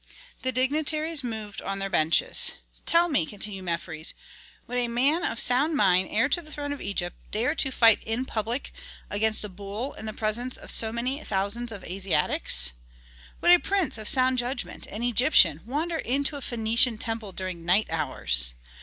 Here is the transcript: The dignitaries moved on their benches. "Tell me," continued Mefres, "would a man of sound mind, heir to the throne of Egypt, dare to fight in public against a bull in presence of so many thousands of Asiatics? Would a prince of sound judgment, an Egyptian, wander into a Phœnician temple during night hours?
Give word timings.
The 0.41 0.51
dignitaries 0.51 1.23
moved 1.23 1.61
on 1.61 1.77
their 1.77 1.87
benches. 1.87 2.53
"Tell 2.87 3.07
me," 3.07 3.23
continued 3.23 3.65
Mefres, 3.65 4.15
"would 4.65 4.79
a 4.79 4.87
man 4.87 5.23
of 5.23 5.39
sound 5.39 5.75
mind, 5.75 6.09
heir 6.09 6.27
to 6.29 6.41
the 6.41 6.51
throne 6.51 6.73
of 6.73 6.81
Egypt, 6.81 7.15
dare 7.29 7.53
to 7.53 7.69
fight 7.69 8.01
in 8.01 8.25
public 8.25 8.73
against 9.11 9.43
a 9.43 9.47
bull 9.47 9.93
in 9.93 10.07
presence 10.15 10.57
of 10.57 10.71
so 10.71 10.91
many 10.91 11.23
thousands 11.23 11.71
of 11.71 11.83
Asiatics? 11.83 12.71
Would 13.41 13.51
a 13.51 13.59
prince 13.59 13.99
of 13.99 14.07
sound 14.09 14.39
judgment, 14.39 14.87
an 14.87 15.03
Egyptian, 15.03 15.61
wander 15.67 15.97
into 15.97 16.35
a 16.35 16.39
Phœnician 16.41 16.97
temple 16.99 17.31
during 17.31 17.63
night 17.63 17.85
hours? 17.91 18.53